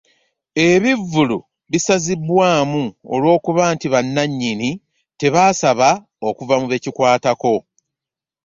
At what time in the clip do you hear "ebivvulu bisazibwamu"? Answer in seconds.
0.67-2.83